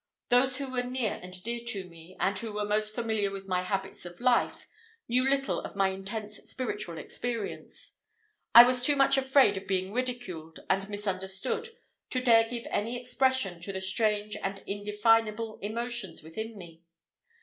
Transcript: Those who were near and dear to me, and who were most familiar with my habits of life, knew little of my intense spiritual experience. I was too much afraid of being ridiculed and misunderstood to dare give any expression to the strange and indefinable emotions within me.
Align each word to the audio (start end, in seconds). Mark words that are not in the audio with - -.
Those 0.29 0.57
who 0.57 0.71
were 0.71 0.81
near 0.81 1.19
and 1.21 1.43
dear 1.43 1.59
to 1.67 1.87
me, 1.87 2.17
and 2.19 2.35
who 2.39 2.53
were 2.53 2.65
most 2.65 2.95
familiar 2.95 3.29
with 3.29 3.47
my 3.47 3.61
habits 3.61 4.03
of 4.03 4.19
life, 4.19 4.67
knew 5.07 5.29
little 5.29 5.59
of 5.59 5.75
my 5.75 5.89
intense 5.89 6.37
spiritual 6.49 6.97
experience. 6.97 7.97
I 8.55 8.63
was 8.63 8.83
too 8.83 8.95
much 8.95 9.15
afraid 9.15 9.57
of 9.57 9.67
being 9.67 9.93
ridiculed 9.93 10.59
and 10.71 10.89
misunderstood 10.89 11.67
to 12.09 12.19
dare 12.19 12.49
give 12.49 12.65
any 12.71 12.99
expression 12.99 13.61
to 13.61 13.71
the 13.71 13.79
strange 13.79 14.35
and 14.37 14.63
indefinable 14.65 15.59
emotions 15.61 16.23
within 16.23 16.57
me. 16.57 16.81